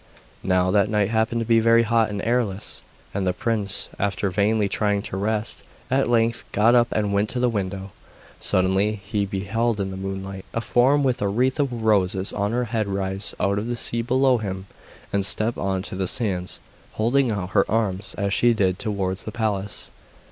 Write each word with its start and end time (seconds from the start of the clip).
Now, 0.41 0.71
that 0.71 0.89
night 0.89 1.09
happened 1.11 1.41
to 1.41 1.45
be 1.45 1.59
very 1.59 1.83
hot 1.83 2.09
and 2.09 2.23
airless, 2.23 2.81
and 3.13 3.27
the 3.27 3.33
prince, 3.33 3.87
after 3.99 4.31
vainly 4.31 4.67
trying 4.67 5.03
to 5.03 5.15
rest, 5.15 5.61
at 5.91 6.09
length 6.09 6.43
got 6.51 6.73
up 6.73 6.87
and 6.91 7.13
went 7.13 7.29
to 7.29 7.39
the 7.39 7.51
window. 7.53 7.91
Suddenly 8.39 8.93
he 9.03 9.27
beheld 9.27 9.79
in 9.79 9.91
the 9.91 9.97
moonlight 9.97 10.43
a 10.55 10.61
form 10.61 11.03
with 11.03 11.21
a 11.21 11.27
wreath 11.27 11.59
of 11.59 11.83
roses 11.83 12.33
on 12.33 12.51
her 12.51 12.65
head 12.73 12.87
rise 12.87 13.35
out 13.39 13.59
of 13.59 13.67
the 13.67 13.77
sea 13.77 14.01
below 14.01 14.39
him 14.39 14.65
and 15.13 15.23
step 15.23 15.55
on 15.55 15.83
to 15.83 15.95
the 15.95 16.07
sands, 16.07 16.59
holding 16.93 17.29
out 17.29 17.51
her 17.51 17.69
arms 17.69 18.15
as 18.17 18.33
she 18.33 18.55
did 18.55 18.81
so 18.81 18.85
towards 18.89 19.23
the 19.25 19.31
palace. 19.31 19.89